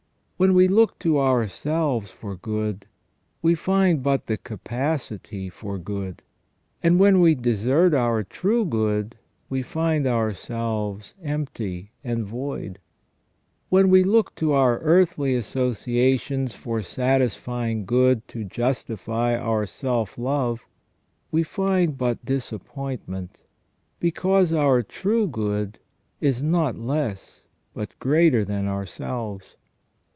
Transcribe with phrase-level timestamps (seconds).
[0.37, 2.87] When we look to ourselves for good,
[3.43, 6.23] we find but the capacity for good;
[6.81, 9.17] and when we desert our true good
[9.51, 12.79] we find ourselves empty and void.
[13.69, 20.65] When we look to our earthly associations for satisfying good to justify our self love,
[21.29, 23.37] we find but disappoint I20 SELF AND CONSCIENCE.
[23.37, 25.77] ment, because our true good
[26.19, 29.55] is not less but greater than ourselves.